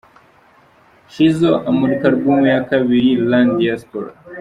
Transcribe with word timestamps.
Shizzo 1.13 1.51
amurika 1.69 2.05
album 2.11 2.39
ye 2.47 2.51
ya 2.55 2.61
kabiri 2.69 3.09
'Run 3.25 3.47
Diaspora'. 3.57 4.15